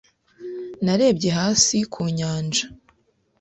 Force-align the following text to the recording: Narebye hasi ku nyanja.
Narebye 0.83 1.29
hasi 1.37 1.77
ku 1.93 2.01
nyanja. 2.17 2.65